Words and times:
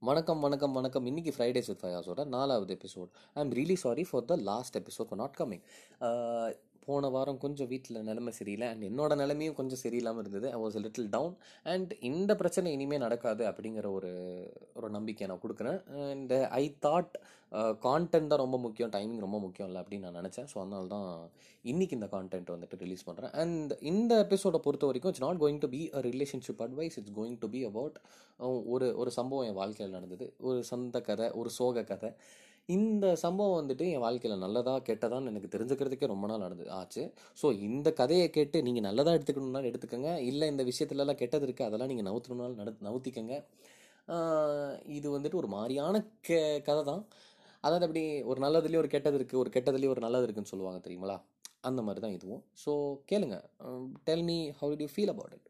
வணக்கம் 0.00 0.40
வணக்கம் 0.40 0.72
வணக்கம். 0.72 1.06
இன்னைக்கு 1.06 1.34
ஃப்ரைடேஸ் 1.36 1.66
வித் 1.66 1.80
ஃபயாஸோட 1.82 2.24
நாலாவது 2.24 2.74
episode 2.74 3.08
I 3.34 3.42
am 3.42 3.52
really 3.52 3.74
sorry 3.74 4.04
for 4.10 4.24
the 4.24 4.36
last 4.36 4.78
episode 4.78 5.08
for 5.08 5.18
not 5.18 5.34
coming 5.38 5.62
போன 6.88 7.08
வாரம் 7.16 7.40
கொஞ்சம் 7.44 7.70
வீட்டில் 7.72 8.06
நிலைமை 8.10 8.32
சரியில்லை. 8.40 8.68
அண்ட் 8.72 8.84
என்னோட 8.90 9.12
நிலைமையும் 9.22 9.58
கொஞ்சம் 9.60 9.82
சரியில்லாமல் 9.84 10.22
இருந்தது. 10.24 10.46
I 10.56 10.60
was 10.64 10.78
little 10.86 11.10
down 11.16 11.34
and 11.72 11.90
இந்த 12.10 12.34
பிரச்சனை 12.42 12.72
இனிமேல் 12.76 13.04
நடக்காது 13.06 13.44
அப்படிங்கிற 13.50 13.88
ஒரு 13.98 14.12
ஒரு 14.78 14.90
நம்பிக்கை 14.96 15.28
நான் 15.32 15.44
கொடுக்குறேன். 15.44 15.80
அண்ட் 16.12 16.34
ஐ 16.62 16.64
தாட் 16.86 17.14
கான்டென்ட் 17.88 18.30
தான் 18.32 18.42
ரொம்ப 18.44 18.56
முக்கியம். 18.64 18.90
டைமிங் 18.96 19.22
ரொம்ப 19.26 19.38
முக்கியம் 19.44 19.68
இல்லை 19.70 19.82
அப்படின்னு 19.82 20.06
நான் 20.06 20.18
நினச்சேன். 20.20 20.48
ஸோ 20.52 20.56
அதனால 20.62 20.88
தான் 20.96 21.06
இன்னைக்கு 21.70 21.96
இந்த 21.98 22.08
கான்டென்ட் 22.14 22.50
வந்துட்டு 22.54 22.80
ரிலீஸ் 22.82 23.06
பண்ணுறேன் 23.06 23.32
அண்ட் 23.42 23.72
இந்த 23.90 24.12
எபிசோடை 24.24 24.58
பொறுத்த 24.66 24.88
வரைக்கும் 24.90 25.12
it's 25.12 25.24
not 25.26 25.40
going 25.42 25.62
to 25.64 25.70
be 25.76 25.80
a 25.98 26.02
relationship 26.08 26.60
advice 26.66 26.98
it's 27.00 27.16
going 27.20 27.38
to 27.44 27.48
be 27.54 27.62
about 27.70 27.96
ஒரு 28.74 28.88
ஒரு 29.02 29.10
சம்பவம் 29.18 29.46
என் 29.50 29.58
வாழ்க்கையில் 29.62 29.96
நடந்தது. 29.98 30.26
ஒரு 30.48 30.60
சொந்த 30.72 31.00
கதை 31.08 31.28
ஒரு 31.40 31.50
சோக 31.58 31.84
கதை. 31.92 32.10
இந்த 32.76 33.06
சம்பவம் 33.22 33.58
வந்துட்டு 33.58 33.84
என் 33.92 34.02
வாழ்க்கையில் 34.04 34.42
நல்லதா 34.42 34.72
கெட்டதான்னு 34.88 35.30
எனக்கு 35.32 35.50
தெரிஞ்சுக்கிறதுக்கே 35.52 36.10
ரொம்ப 36.12 36.26
நாள் 36.30 36.42
நடந்து 36.44 36.64
ஆச்சு. 36.78 37.02
ஸோ 37.40 37.46
இந்த 37.68 37.88
கதையை 38.00 38.26
கேட்டு 38.34 38.58
நீங்கள் 38.66 38.86
நல்லதாக 38.86 39.18
எடுத்துக்கணும்னாலும் 39.18 39.70
எடுத்துக்கோங்க. 39.70 40.10
இல்லை 40.30 40.48
இந்த 40.52 40.64
விஷயத்துலலாம் 40.70 41.20
கெட்டது 41.22 41.46
இருக்குது 41.46 41.68
அதெல்லாம் 41.68 41.90
நீங்கள் 41.92 42.08
நவுத்தணும்னாலும் 42.08 42.60
நட 42.62 42.74
நவுத்திக்கங்க. 42.88 43.36
இது 44.98 45.08
வந்துட்டு 45.16 45.40
ஒரு 45.42 45.50
மாதிரியான 45.56 46.02
கே 46.28 46.40
கதை 46.68 46.82
தான் 46.90 47.02
அதாவது 47.64 47.86
அப்படி 47.86 48.02
ஒரு 48.30 48.38
நல்லதுலேயும் 48.46 48.82
ஒரு 48.84 48.92
கெட்டது 48.96 49.16
இருக்குது 49.18 49.42
ஒரு 49.44 49.50
கெட்டதுலேயும் 49.56 49.94
ஒரு 49.96 50.04
நல்லது 50.06 50.26
இருக்குதுன்னு 50.26 50.52
சொல்லுவாங்க 50.54 50.80
தெரியுங்களா 50.86 51.16
அந்த 51.68 51.80
மாதிரி 51.86 52.02
தான் 52.04 52.16
இதுவும். 52.18 52.42
ஸோ 52.64 52.72
கேளுங்க. 53.12 53.38
Tell 54.08 54.26
me 54.30 54.38
how 54.60 54.74
to 54.82 54.88
feel 54.94 55.12
about 55.14 55.34
it 55.38 55.47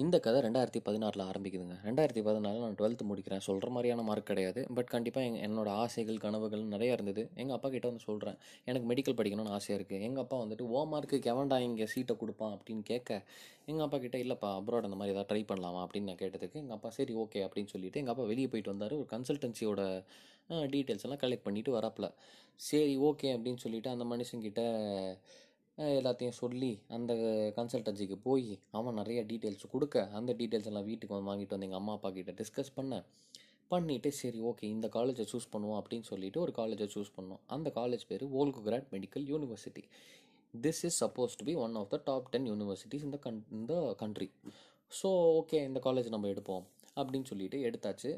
இந்த 0.00 0.16
கதை 0.24 0.38
ரெண்டாயிரத்தி 0.44 0.80
பதினாறில் 0.84 1.22
ஆரம்பிக்குதுங்க. 1.30 1.74
ரெண்டாயிரத்தி 1.86 2.20
பதினாலில் 2.26 2.62
நான் 2.64 2.76
டுவெல்த்து 2.78 3.04
முடிக்கிறேன். 3.08 3.42
சொல்கிற 3.46 3.68
மாதிரியான 3.70 4.02
மார்க் 4.02 4.28
கிடையாது. 4.30 4.60
பட் 4.76 4.90
கண்டிப்பாக 4.94 5.26
எங் 5.28 5.36
என்னோடய 5.46 5.74
ஆசைகள் 5.82 6.20
கனவுகள் 6.24 6.62
நிறையா 6.74 6.92
இருந்தது. 6.96 7.22
எங்கள் 7.34 7.56
அப்பா 7.56 7.68
கிட்டே 7.74 7.88
வந்து 7.88 8.04
சொல்கிறேன் 8.06 8.38
எனக்கு 8.64 8.86
மெடிக்கல் 8.92 9.16
படிக்கணும்னு 9.18 9.52
ஆசையாக 9.56 9.78
இருக்குது 9.80 10.06
எங்கள் 10.08 10.22
அப்பா 10.24 10.36
வந்துட்டு 10.44 10.66
ஓ 10.76 10.84
மார்க்கு 10.92 11.18
கெவண்டா 11.28 11.58
இங்கே 11.66 11.86
சீட்டை 11.94 12.16
கொடுப்பான் 12.22 12.54
அப்படின்னு 12.56 12.84
கேட்க 12.92 13.10
எங்கள் 13.66 13.84
அப்பா 13.86 13.98
கிட்ட 14.06 14.18
இல்லைப்பா 14.24 14.50
அப்ராட் 14.60 14.88
அந்த 14.88 14.98
மாதிரி 15.00 15.14
ஏதாவது 15.16 15.30
ட்ரை 15.32 15.42
பண்ணலாமா? 15.52 15.82
அப்படின்னு 15.86 16.10
நான் 16.10 16.22
கேட்டதுக்கு 16.24 16.60
எங்கள் 16.64 16.76
அப்பா 16.78 16.90
சரி 16.98 17.14
ஓகே 17.24 17.42
அப்படின்னு 17.48 17.72
சொல்லிட்டு 17.74 18.00
எங்கள் 18.02 18.14
அப்பா 18.16 18.26
வெளியே 18.32 18.50
போயிட்டு 18.54 18.74
வந்தார். 18.74 18.96
ஒரு 19.02 19.08
கன்சல்டன்சியோட 19.14 19.82
டீட்டெயில்ஸ் 20.74 21.06
எல்லாம் 21.08 21.22
கலெக்ட் 21.24 21.46
பண்ணிட்டு 21.48 21.72
வரப்பல. 21.78 22.08
சரி 22.70 22.96
ஓகே 23.10 23.28
அப்படின்னு 23.36 23.62
சொல்லிட்டு 23.66 23.90
அந்த 23.90 24.04
மனுஷங்கிட்ட 24.14 24.62
எல்லாத்தையும் 25.78 26.38
சொல்லி 26.40 26.70
அந்த 26.88 27.12
கன்சல்டன்சிக்கு 27.56 28.16
போய் 28.24 28.58
அவன் 28.70 28.94
நிறைய 28.94 29.20
டீட்டெயில்ஸ் 29.30 29.70
கொடுக்க 29.70 30.04
அந்த 30.18 30.30
டீட்டெயில்ஸ் 30.40 30.70
எல்லாம் 30.70 30.88
வீட்டுக்கு 30.90 31.14
வந்து 31.14 31.30
வாங்கிட்டு 31.30 31.54
வந்து 31.54 31.68
எங்கள் 31.68 31.80
அம்மா 31.80 31.92
அப்பா 31.92 32.10
கிட்ட 32.10 32.32
டிஸ்கஸ் 32.40 32.72
பண்ணேன் 32.76 33.04
பண்ணிவிட்டு 33.70 34.10
சரி 34.20 34.40
ஓகே 34.40 34.64
இந்த 34.74 34.88
காலேஜை 34.96 35.24
சூஸ் 35.32 35.52
பண்ணுவோம் 35.52 35.78
அப்படின்னு 35.80 36.06
சொல்லிட்டு 36.10 36.40
ஒரு 36.40 36.52
காலேஜை 36.58 36.88
சூஸ் 36.94 37.12
பண்ணோம். 37.16 37.40
அந்த 37.46 37.68
காலேஜ் 37.78 38.04
பேர் 38.10 38.24
Volgograd 38.34 38.88
medical 38.94 39.24
university 39.32 39.84
this 40.54 40.82
is 40.84 40.98
suppose 41.02 41.36
to 41.38 41.44
be 41.44 41.54
one 41.64 41.74
of 41.74 41.90
the 41.94 42.00
top 42.04 42.28
ten 42.30 42.46
universities 42.46 43.04
இந்த 43.08 43.18
கன் 43.26 43.40
இந்த 43.50 43.94
கண்ட்ரி 44.02 44.28
ஸோ 44.92 45.10
ஓகே 45.40 45.60
இந்த 45.68 45.80
காலேஜ் 45.84 46.14
நம்ம 46.14 46.28
எடுப்போம் 46.28 46.64
அப்படின்னு 46.96 47.28
சொல்லிட்டு 47.30 47.58
எடுத்தாச்சு. 47.68 48.10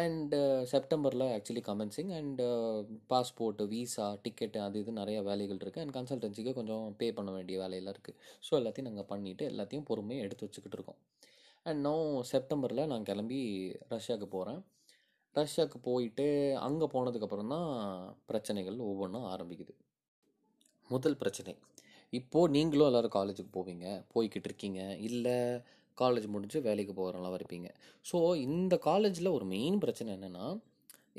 அண்டு 0.00 0.38
செப்டம்பரில் 0.70 1.24
actually 1.34 1.62
commencing 1.68 2.10
and 2.18 2.40
passport 3.10 3.64
visa 3.72 4.06
ticket 4.24 4.58
அது 4.64 4.80
இது 4.82 4.92
நிறையா 5.00 5.20
வேலைகள் 5.28 5.60
இருக்குது 5.62 5.82
அண்ட் 5.84 5.94
கன்சல்டன்சிக்கு 5.96 6.52
கொஞ்சம் 6.58 6.86
பே 7.00 7.06
பண்ண 7.18 7.30
வேண்டிய 7.36 7.56
வேலையெல்லாம் 7.62 7.94
இருக்குது 7.96 8.18
ஸோ 8.46 8.52
எல்லாத்தையும் 8.60 8.88
நாங்கள் 8.90 9.08
பண்ணிவிட்டு 9.12 9.44
எல்லாத்தையும் 9.52 9.86
பொறுமையாக 9.90 10.26
எடுத்து 10.26 10.46
வச்சுக்கிட்டு 10.46 10.78
இருக்கோம். 10.78 10.98
அண்ட் 11.66 11.80
நோ 11.88 11.94
செப்டம்பரில் 12.32 12.88
நான் 12.92 13.06
கிளம்பி 13.10 13.40
ரஷ்யாவுக்கு 13.94 14.28
போகிறேன் 14.36 14.60
ரஷ்யாவுக்கு 15.34 15.78
போயிட்டு 15.88 16.26
அங்கே 16.66 16.86
போனதுக்கப்புறம் 16.94 17.52
தான் 17.54 17.70
பிரச்சனைகள் 18.30 18.78
ஒவ்வொன்றும் 18.90 19.26
ஆரம்பிக்குது. 19.32 19.72
முதல் 20.90 21.20
பிரச்சனை 21.22 21.54
இப்போது 22.12 22.52
நீங்களும் 22.56 22.88
எல்லோரும் 22.90 23.16
காலேஜுக்கு 23.16 23.52
போவீங்க 23.58 23.86
போய்கிட்டு 24.14 24.48
இருக்கீங்க. 24.50 24.80
இல்லை 25.08 25.38
காலேஜ் 26.02 26.26
முடிஞ்சு 26.34 26.60
வேலைக்கு 26.68 26.94
போகிறவங்களாம் 27.00 27.38
இருப்பீங்க. 27.40 27.68
ஸோ 28.10 28.18
இந்த 28.46 28.76
காலேஜில் 28.88 29.34
ஒரு 29.36 29.46
மெயின் 29.56 29.78
பிரச்சனை 29.84 30.10
என்னென்னா 30.16 30.46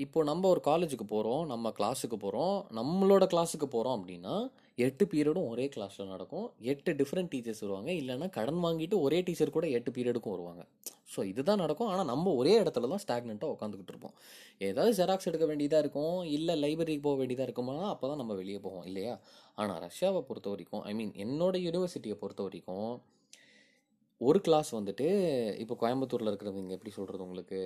இப்போது 0.04 0.28
நம்ம 0.30 0.44
ஒரு 0.54 0.62
காலேஜுக்கு 0.68 1.06
போகிறோம் 1.12 1.44
நம்ம 1.52 1.70
கிளாஸுக்கு 1.78 2.18
போகிறோம் 2.24 2.58
நம்மளோட 2.80 3.24
கிளாஸுக்கு 3.32 3.68
போகிறோம் 3.76 3.96
அப்படின்னா 3.98 4.34
எட்டு 4.86 5.04
பீரியடும் 5.12 5.48
ஒரே 5.52 5.66
கிளாஸில் 5.76 6.12
நடக்கும். 6.12 6.44
எட்டு 6.72 6.92
டிஃப்ரெண்ட் 7.00 7.32
டீச்சர்ஸ் 7.32 7.62
வருவாங்க. 7.64 7.90
இல்லைன்னா 8.02 8.28
கடன் 8.36 8.60
வாங்கிட்டு 8.66 8.96
ஒரே 9.06 9.20
டீச்சர் 9.28 9.56
கூட 9.56 9.68
எட்டு 9.78 9.92
பீரியடுக்கும் 9.96 10.36
வருவாங்க. 10.36 10.64
ஸோ 11.14 11.20
இதுதான் 11.32 11.62
நடக்கும். 11.64 11.90
ஆனால் 11.94 12.10
நம்ம 12.12 12.34
ஒரே 12.42 12.54
இடத்துல 12.64 12.90
தான் 12.94 13.04
ஸ்டாக்னெண்ட்டாக 13.06 13.56
உட்காந்துக்கிட்டு 13.56 13.94
இருப்போம். 13.94 14.16
ஏதாவது 14.70 14.94
ஜெராக்ஸ் 15.00 15.30
எடுக்க 15.32 15.46
வேண்டியதாக 15.52 15.84
இருக்கும் 15.86 16.18
இல்லை 16.38 16.56
லைப்ரரிக்கு 16.64 17.06
போக 17.10 17.18
வேண்டியதாக 17.22 17.48
இருக்குமா 17.50 17.78
அப்போ 17.94 18.06
தான் 18.12 18.22
நம்ம 18.24 18.36
வெளியே 18.42 18.62
போவோம் 18.68 18.88
இல்லையா? 18.92 19.16
ஆனால் 19.62 19.82
ரஷ்யாவை 19.88 20.22
பொறுத்த 20.30 20.50
வரைக்கும் 20.54 20.84
ஐ 20.92 20.94
மீன் 21.00 21.14
என்னோட 21.26 21.56
யூனிவர்சிட்டியை 21.68 22.18
பொறுத்த 22.24 22.44
வரைக்கும் 22.50 22.90
ஒரு 24.22 24.40
கிளாஸ் 24.46 24.70
வந்துட்டு 24.76 25.08
இப்போ 25.64 25.76
கோயம்புத்தூரில் 25.82 26.30
இருக்கிறவங்க 26.30 26.76
எப்படி 26.78 26.92
சொல்கிறது 26.96 27.26
உங்களுக்கு? 27.26 27.60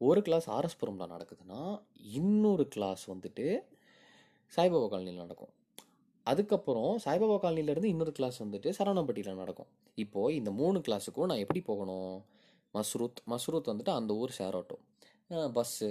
ஒரு 0.00 0.20
கிளாஸ் 0.26 0.46
ஆர்எஸ்புரமில் 0.56 1.12
நடக்குதுன்னா 1.14 1.60
இன்னொரு 2.20 2.64
கிளாஸ் 2.74 3.04
வந்துட்டு 3.12 3.46
சாய்பாபா 4.56 4.88
காலனியில் 4.92 5.22
நடக்கும். 5.24 5.52
அதுக்கப்புறம் 6.26 6.92
சாய்பாபா 7.04 7.36
காலனிலேருந்து 7.44 7.92
இன்னொரு 7.92 8.12
கிளாஸ் 8.18 8.38
வந்துட்டு 8.44 8.68
சரவணம்பட்டியில் 8.78 9.40
நடக்கும். 9.42 9.70
இப்போது 10.04 10.34
இந்த 10.40 10.50
மூணு 10.60 10.78
கிளாஸுக்கும் 10.88 11.30
நான் 11.30 11.42
எப்படி 11.44 11.62
போகணும்? 11.70 12.14
மஸ்ரூத் 12.74 13.20
மஸ்ரூத் 13.32 13.70
வந்துட்டு 13.72 13.92
அந்த 13.98 14.12
ஊர் 14.22 14.36
share 14.38 14.56
auto 14.60 14.76
bus 15.56 15.88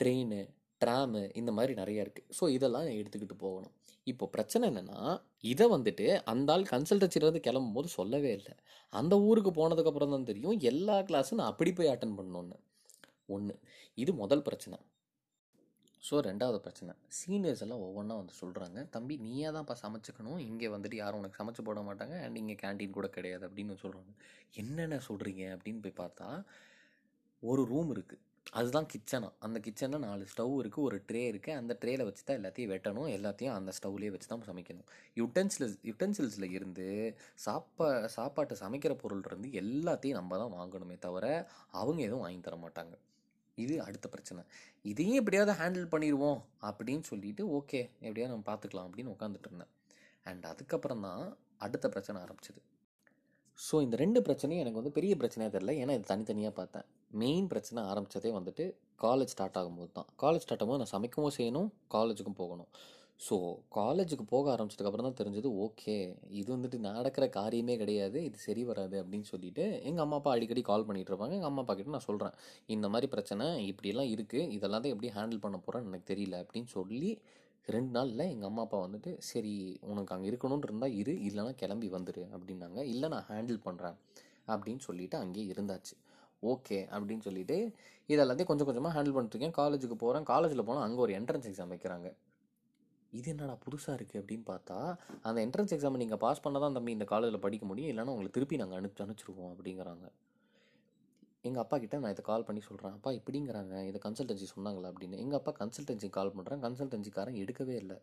train 0.00 0.36
tram 0.80 1.20
இந்த 1.40 1.50
மாதிரி 1.56 1.72
நிறையா 1.82 2.00
இருக்குது 2.06 2.34
ஸோ 2.38 2.44
இதெல்லாம் 2.56 2.88
எடுத்துக்கிட்டு 2.98 3.36
போகணும். 3.44 3.74
இப்போ 4.12 4.24
பிரச்சனை 4.34 4.64
என்னென்னா 4.70 5.00
இதை 5.44 5.66
வந்துட்டு 5.74 6.06
அந்த 6.32 6.52
ஆள் 6.52 6.70
கன்சல்டன்சிலேருந்து 6.72 7.42
கிளம்பும் 7.46 7.76
போது 7.76 7.88
சொல்லவே 7.98 8.30
இல்லை. 8.38 8.54
அந்த 8.92 9.14
ஊருக்கு 9.28 9.50
போனதுக்கப்புறம் 9.58 10.14
தான் 10.14 10.28
தெரியும் 10.30 10.56
எல்லா 10.70 10.96
கிளாஸும் 11.08 11.40
நான் 11.40 11.52
அப்படி 11.52 11.72
போய் 11.78 11.92
அட்டன் 11.92 12.16
பண்ணணுன்னு 12.18 12.56
ஒன்று 13.36 13.54
இது 14.02 14.12
முதல் 14.22 14.46
பிரச்சனை. 14.48 14.78
ஸோ 16.02 16.16
ரெண்டாவது 16.28 16.58
பிரச்சனை. 16.64 16.92
சீனியர்ஸ் 17.18 17.62
எல்லாம் 17.64 17.82
ஒவ்வொன்றா 17.86 18.16
வந்து 18.20 18.34
சொல்கிறாங்க 18.40 18.78
தம்பி 18.94 19.14
நீயே 19.26 19.48
தான்ப்பா 19.56 19.74
சமைச்சிக்கணும். 19.84 20.38
இங்கே 20.48 20.68
வந்துட்டு 20.74 20.96
யாரும் 21.02 21.20
உனக்கு 21.22 21.40
சமைச்சு 21.40 21.62
போட 21.68 21.80
மாட்டாங்க. 21.88 22.14
அண்ட் 22.24 22.40
இங்கே 22.42 22.56
கேண்டீன் 22.62 22.96
கூட 22.98 23.08
கிடையாது. 23.16 23.44
அப்படின்னு 23.48 23.76
சொல்கிறாங்க 23.84 24.12
என்னென்ன 24.62 25.00
சொல்கிறீங்க 25.08 25.44
அப்படின்னு 25.56 25.82
போய் 25.86 26.00
பார்த்தா 26.02 26.28
ஒரு 27.42 27.64
ரூம் 27.72 27.90
இருக்குது 27.96 28.24
அதுதான் 28.52 28.86
கிச்சனா 28.92 29.28
அந்த 29.46 29.58
கிச்சனில் 29.64 30.04
நாலு 30.04 30.24
ஸ்டவ் 30.32 30.52
இருக்குது 30.60 30.84
ஒரு 30.88 30.98
ட்ரே 31.08 31.22
இருக்குது 31.30 31.56
அந்த 31.60 31.72
ட்ரேயில் 31.80 32.04
வச்சு 32.08 32.22
தான் 32.28 32.38
எல்லாத்தையும் 32.38 32.70
வெட்டணும். 32.72 33.08
எல்லாத்தையும் 33.16 33.54
அந்த 33.56 33.70
ஸ்டவ்லேயே 33.78 34.12
வச்சு 34.14 34.28
தான் 34.30 34.44
சமைக்கணும். 34.50 34.86
யுட்டென்சில்ஸ் 35.20 35.76
யுட்டென்சில்ஸில் 35.88 36.46
இருந்து 36.56 36.86
சாப்பா 37.44 37.88
சாப்பாட்டை 38.16 38.56
சமைக்கிற 38.62 38.94
பொருள் 39.02 39.22
இருந்து 39.28 39.50
எல்லாத்தையும் 39.62 40.18
நம்ம 40.20 40.38
தான் 40.42 40.54
வாங்கணுமே 40.58 40.96
தவிர 41.06 41.26
அவங்க 41.80 42.00
எதுவும் 42.06 42.24
வாங்கி 42.26 42.42
தர 42.48 42.56
மாட்டாங்க. 42.64 42.94
இது 43.58 43.74
அடுத்த 43.86 44.06
பிரச்சனை. 44.14 44.42
இதையும் 44.84 45.18
எப்படியாவது 45.20 45.54
ஹேண்டில் 45.60 45.92
பண்ணிடுவோம் 45.94 46.40
அப்படின்னு 46.68 47.04
சொல்லிட்டு 47.10 47.44
ஓகே 47.58 47.80
எப்படியாவது 48.06 48.32
நம்ம 48.34 48.48
பார்த்துக்கலாம் 48.50 48.88
அப்படின்னு 48.88 49.14
உட்காந்துட்டு 49.16 49.50
இருந்தேன். 49.50 49.72
அண்ட் 50.30 50.44
அதுக்கப்புறம் 50.52 51.04
தான் 51.08 51.24
அடுத்த 51.66 51.86
பிரச்சனை 51.94 52.18
ஆரம்பிச்சது. 52.24 52.60
ஸோ 53.58 53.76
இந்த 53.86 53.96
ரெண்டு 54.04 54.20
பிரச்சனையும் 54.26 54.62
எனக்கு 54.64 54.80
வந்து 54.80 54.96
பெரிய 54.98 55.14
பிரச்சனையாக 55.22 55.52
தெரில 55.56 55.74
ஏன்னா 55.82 55.94
இது 55.98 56.12
தனித்தனியாக 56.12 56.54
பார்த்தேன். 56.60 56.86
மெயின் 57.22 57.48
பிரச்சனை 57.52 57.80
ஆரம்பித்ததே 57.90 58.30
வந்துட்டு 58.38 58.64
காலேஜ் 59.04 59.32
ஸ்டார்ட் 59.34 59.58
ஆகும்போது 59.60 59.90
தான். 59.98 60.08
காலேஜ் 60.22 60.44
ஸ்டார்ட் 60.44 60.62
ஆகும்போது 60.62 60.82
நான் 60.82 60.94
சமைக்கவும் 60.96 61.36
செய்யணும் 61.38 61.68
காலேஜுக்கும் 61.94 62.40
போகணும். 62.42 62.70
ஸோ 63.26 63.36
காலேஜுக்கு 63.76 64.24
போக 64.32 64.46
ஆரம்பிச்சதுக்கப்புறம் 64.54 65.06
தான் 65.06 65.16
தெரிஞ்சது 65.20 65.48
ஓகே 65.64 65.94
இது 66.40 66.48
வந்துட்டு 66.54 66.78
நடக்கிற 66.86 67.24
காரியமே 67.36 67.74
கிடையாது 67.80 68.18
இது 68.26 68.38
சரி 68.44 68.62
வராது 68.68 68.96
அப்படின்னு 69.02 69.26
சொல்லிட்டு 69.32 69.64
எங்கள் 69.88 70.04
அம்மா 70.04 70.18
அப்பா 70.20 70.32
அடிக்கடி 70.36 70.62
கால் 70.70 70.86
பண்ணிகிட்டு 70.88 71.12
இருப்பாங்க. 71.12 71.36
எங்கள் 71.38 71.50
அம்மா 71.50 71.62
அப்பா 71.64 71.74
கிட்ட 71.78 71.94
நான் 71.96 72.06
சொல்கிறேன் 72.08 72.36
இந்த 72.74 72.88
மாதிரி 72.94 73.08
பிரச்சனை 73.14 73.46
இப்படிலாம் 73.70 74.10
இருக்குது 74.14 74.50
இதெல்லாம் 74.56 74.84
தான் 74.84 74.94
எப்படி 74.94 75.10
ஹேண்டில் 75.16 75.44
பண்ண 75.46 75.58
போகிறேன்னு 75.64 75.90
எனக்கு 75.92 76.10
தெரியல 76.12 76.38
அப்படின்னு 76.44 76.70
சொல்லி 76.76 77.10
ரெண்டு 77.68 77.92
நாளில் 77.96 78.24
எங்கள் 78.32 78.48
அம்மா 78.50 78.62
அப்பா 78.66 78.78
வந்துட்டு 78.84 79.10
சரி 79.30 79.54
உனக்கு 79.92 80.14
அங்கே 80.14 80.28
இருக்கணும்னு 80.30 80.68
இருந்தால் 80.68 80.94
இரு 81.00 81.14
இல்லைனா 81.28 81.54
கிளம்பி 81.62 81.88
வந்துரு 81.96 82.22
அப்படின்னாங்க. 82.34 82.78
இல்லை 82.92 83.08
நான் 83.14 83.26
ஹேண்டில் 83.32 83.60
பண்ணுறேன் 83.66 83.98
அப்படின்னு 84.52 84.82
சொல்லிட்டு 84.88 85.16
அங்கேயே 85.24 85.48
இருந்தாச்சு. 85.54 85.96
ஓகே 86.42 86.78
அப்படின்னு 86.94 87.26
சொல்லிட்டு 87.28 87.56
இது 88.10 88.20
எல்லாத்தையும் 88.24 88.50
கொஞ்சம் 88.50 88.68
கொஞ்சமாக 88.68 88.92
ஹேண்டில் 88.96 89.14
பண்ணிட்டுருக்கேன். 89.16 89.54
காலேஜுக்கு 89.60 89.96
போகிறேன் 90.02 90.26
காலேஜில் 90.32 90.66
போனால் 90.68 90.84
அங்கே 90.86 91.00
ஒரு 91.06 91.12
என்ட்ரன்ஸ் 91.18 91.48
எக்ஸாம் 91.50 91.72
வைக்கிறாங்க. 91.74 92.08
இது 93.12 93.28
என்னடா 93.32 93.54
புதுசாக 93.64 93.96
இருக்குது 93.98 94.20
அப்படின்னு 94.22 94.44
பார்த்தா 94.52 94.78
அந்த 95.26 95.38
என்ட்ரன்ஸ் 95.46 95.74
எக்ஸாமை 95.76 95.98
நீங்கள் 96.02 96.20
பாஸ் 96.24 96.42
பண்ணால் 96.44 96.64
தான் 96.64 96.76
தம்பி 96.78 96.92
இந்த 96.96 97.06
காலேஜில் 97.12 97.44
படிக்க 97.44 97.66
முடியும். 97.66 97.90
இல்லைன்னா 97.92 98.14
உங்களை 98.14 98.30
திருப்பி 98.36 98.60
நாங்கள் 98.62 98.78
அனுப்பிச்சு 98.80 99.04
அனுப்பிச்சிருவோம் 99.04 99.52
அப்படிங்கிறாங்க. 99.54 100.06
எங்கள் 101.48 101.62
அப்பா 101.62 101.76
கிட்ட 101.78 101.98
நான் 102.02 102.14
இதை 102.14 102.24
கால் 102.28 102.46
பண்ணி 102.46 102.60
சொல்கிறேன் 102.68 102.94
அப்பா 102.96 103.10
இப்படிங்கிறாங்க. 103.18 103.74
இதை 103.88 103.98
கன்சல்டன்சி 104.06 104.46
சொன்னாங்களா 104.54 104.90
அப்படின்னு. 104.92 105.18
எங்கள் 105.24 105.38
அப்பா 105.40 105.52
கன்சல்டன்சி 105.60 106.08
கால் 106.18 106.34
பண்ணுறேன் 106.36 106.62
கன்சல்டன்சிக்காரன் 106.64 107.38
எடுக்கவே 107.42 107.76
இல்லை. 107.82 107.98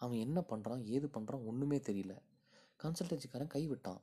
அவன் 0.00 0.18
என்ன 0.26 0.38
பண்ணுறான் 0.52 0.82
ஏது 0.94 1.08
பண்ணுறான் 1.16 1.44
ஒன்றுமே 1.50 1.78
தெரியல. 1.90 2.14
கன்சல்டன்சிக்காரன் 2.84 3.54
கைவிட்டான். 3.56 4.00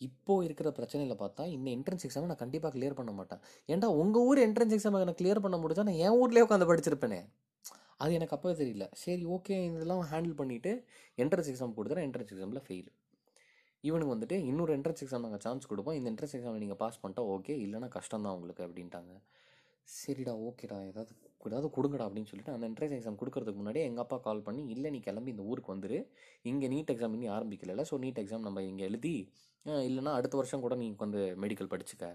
இப்போ 0.00 0.34
இருக்கிற 0.46 0.68
பிரச்சனையில் 0.78 1.20
பார்த்தா 1.22 1.42
இந்த 1.56 1.68
என்ட்ரன்ஸ் 1.76 2.04
எக்ஸாமை 2.06 2.28
நான் 2.30 2.42
கண்டிப்பாக 2.42 2.72
கிளியர் 2.76 2.96
பண்ண 2.98 3.12
மாட்டேன். 3.18 3.40
ஏன்டா 3.72 3.88
உங்கள் 4.02 4.24
ஊர் 4.30 4.40
என்ட்ரன்ஸ் 4.46 4.74
எக்ஸாமை 4.76 5.04
நான் 5.10 5.18
கிளியர் 5.20 5.44
பண்ண 5.44 5.56
முடிஞ்சா 5.62 5.84
நான் 5.88 6.00
என் 6.06 6.16
ஊர்லேயே 6.22 6.44
உட்காந்து 6.46 6.68
படிச்சிருப்பேனே. 6.70 7.20
அது 8.02 8.12
எனக்கு 8.18 8.34
அப்போவே 8.36 8.54
தெரியல. 8.60 8.86
சரி 9.02 9.24
ஓகே 9.36 9.56
இதெல்லாம் 9.68 10.02
ஹேண்டில் 10.12 10.36
பண்ணிவிட்டு 10.40 10.72
என்ட்ரன்ஸ் 11.22 11.50
எக்ஸாம் 11.52 11.74
கொடுத்துறேன் 11.78 12.06
என்ட்ரன்ஸ் 12.08 12.32
எக்ஸாமில் 12.34 12.64
ஃபெயில் 12.66 12.90
இவனுக்கு 13.84 14.12
வந்துட்டு 14.14 14.36
இன்னொரு 14.50 14.72
என்ட்ரன்ஸ் 14.76 15.02
எக்ஸாம் 15.04 15.24
நாங்கள் 15.26 15.42
சான்ஸ் 15.46 15.70
கொடுப்போம். 15.70 15.96
இந்த 15.98 16.08
என்ட்ரன்ஸ் 16.12 16.34
எக்ஸாம் 16.36 16.60
நீங்கள் 16.64 16.80
பாஸ் 16.82 17.00
பண்ணிட்டா 17.02 17.24
ஓகே 17.36 17.54
இல்லைனா 17.64 17.88
கஷ்டம் 17.96 18.24
தான் 18.26 18.36
உங்களுக்கு 18.36 18.62
அப்படின்ட்டாங்க. 18.66 19.12
சரிடா 19.88 20.34
ஓகேடா 20.48 20.76
ஏதாவது 20.90 21.12
ஏதாவது 21.48 21.68
கொடுங்கடா 21.76 22.04
அப்படின்னு 22.08 22.30
சொல்லிட்டு 22.30 22.52
அந்த 22.54 22.64
என்ட்ரன்ஸ் 22.70 22.94
எக்ஸாம் 22.98 23.18
கொடுக்கறதுக்கு 23.22 23.60
முன்னாடி 23.62 23.80
எங்கள் 23.88 24.04
அப்பா 24.04 24.18
கால் 24.26 24.44
பண்ணி 24.46 24.62
இல்லை 24.74 24.90
நீ 24.94 25.00
கிளம்பி 25.08 25.30
இந்த 25.34 25.44
ஊருக்கு 25.50 25.74
வந்துரு. 25.74 25.98
இங்கே 26.50 26.68
நீட் 26.74 26.92
எக்ஸாம் 26.94 27.16
இன்னும் 27.16 27.34
ஆரம்பிக்கல 27.38 27.84
ஸோ 27.90 27.96
நீட் 28.04 28.20
எக்ஸாம் 28.22 28.46
நம்ம 28.48 28.62
இங்கே 28.70 28.86
எழுதி 28.90 29.16
இல்லைனா 29.66 30.12
அடுத்த 30.18 30.34
வருஷம் 30.40 30.64
கூட 30.64 30.74
நீ 30.82 30.86
வந்து 31.04 31.20
மெடிக்கல் 31.42 31.70
படிச்சுக்க 31.72 32.06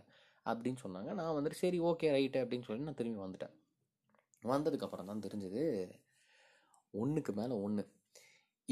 அப்படின்னு 0.46 0.80
சொன்னாங்க. 0.84 1.10
நான் 1.19 1.36
வந்துட்டு 1.38 1.62
சரி 1.63 1.80
ஓகே 1.90 2.10
ரைட்டு 2.16 2.42
அப்படின்னு 2.44 2.68
சொல்லி 2.68 2.88
நான் 2.88 3.00
திரும்பி 3.00 3.22
வந்துட்டேன். 3.25 3.56
வந்ததுக்கப்புறம் 4.44 5.10
தான் 5.12 5.24
தெரிஞ்சது 5.25 5.63
ஒன்றுக்கு 6.94 7.31
மேலே 7.40 7.56
ஒன்று 7.66 7.84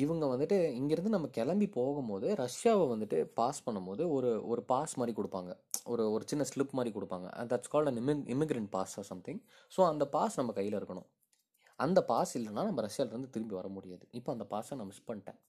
இவங்க 0.03 0.25
வந்துட்டு 0.31 0.57
இங்கேருந்து 0.79 1.13
நம்ம 1.15 1.27
கிளம்பி 1.37 1.67
போகும்போது 1.77 2.27
ரஷ்யாவை 2.41 2.85
வந்துட்டு 2.91 3.17
பாஸ் 3.39 3.59
பண்ணும்போது 3.67 4.03
ஒரு 4.15 4.29
ஒரு 4.51 4.61
பாஸ் 4.71 4.93
மாதிரி 4.99 5.13
கொடுப்பாங்க. 5.19 5.51
ஒரு 5.91 6.03
ஒரு 6.15 6.23
சின்ன 6.31 6.43
ஸ்லிப் 6.51 6.75
மாதிரி 6.77 6.91
கொடுப்பாங்க. 6.97 7.27
That's 7.51 7.71
called 7.73 7.89
an 7.91 7.99
immi 8.01 8.13
immigrant 8.35 8.69
pass 8.75 8.93
or 8.99 9.07
something 9.11 9.39
so 9.75 9.81
அந்த 9.91 10.05
பாஸ் 10.15 10.37
நம்ம 10.39 10.53
கையில் 10.59 10.77
இருக்கணும். 10.79 11.07
அந்த 11.85 11.99
பாஸ் 12.11 12.33
இல்லைன்னா 12.39 12.63
நம்ம 12.69 12.83
ரஷ்யாவிலேருந்து 12.87 13.33
திரும்பி 13.35 13.55
வர 13.59 13.67
முடியாது. 13.77 14.05
இப்போ 14.19 14.29
அந்த 14.35 14.45
பாஸை 14.53 14.77
நான் 14.79 14.89
மிஸ் 14.91 15.07
பண்ணிட்டேன். 15.09 15.39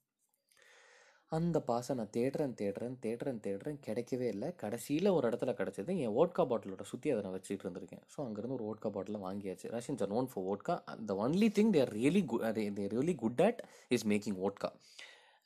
அந்த 1.37 1.57
பாசை 1.69 1.93
நான் 1.97 2.13
தேடுறேன் 2.17 2.55
தேடுறேன் 2.61 2.95
தேடுறேன் 3.05 3.41
தேடுறேன். 3.47 3.79
கிடைக்கவே 3.87 4.27
இல்லை. 4.35 4.49
கடைசியில் 4.63 5.09
ஒரு 5.17 5.25
இடத்துல 5.31 5.53
கிடச்சது 5.59 5.93
என் 6.05 6.15
ஓட்கா 6.21 6.43
பாட்டிலோட 6.51 6.85
சுற்றி 6.91 7.09
அதை 7.15 7.23
நான் 7.25 7.35
வச்சுட்டு 7.35 7.65
இருந்திருக்கேன். 7.67 8.03
ஸோ 8.13 8.19
அங்கேருந்து 8.27 8.57
ஒரு 8.59 8.67
ஓட்கா 8.71 8.91
பாட்டில் 8.95 9.19
வாங்கியாச்சு. 9.27 9.67
Russians 9.75 10.03
are 10.05 10.13
known 10.15 10.29
for 10.31 10.47
vodka 10.53 10.75
the 11.11 11.17
only 11.25 11.49
thing 11.59 11.73
they're 11.77 11.93
really 11.99 12.23
good 12.33 12.47
they 12.79 12.87
really 12.95 13.15
good 13.25 13.43
at 13.49 13.61
is 13.97 14.07
making 14.13 14.39
vodka 14.49 14.71